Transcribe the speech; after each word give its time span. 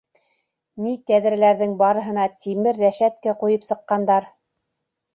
Ни 0.85 0.93
тәҙрәләрҙең 1.11 1.77
барыһына 1.83 2.25
тимер 2.47 2.83
рәшәткә 2.87 3.39
ҡуйып 3.45 3.71
сыҡҡандар. 3.73 4.31